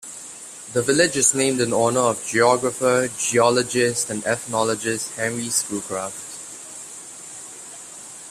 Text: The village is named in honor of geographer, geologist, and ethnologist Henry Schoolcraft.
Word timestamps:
The 0.73 0.81
village 0.81 1.15
is 1.15 1.35
named 1.35 1.61
in 1.61 1.71
honor 1.73 1.99
of 1.99 2.25
geographer, 2.25 3.07
geologist, 3.19 4.09
and 4.09 4.25
ethnologist 4.25 5.11
Henry 5.13 5.51
Schoolcraft. 5.51 6.15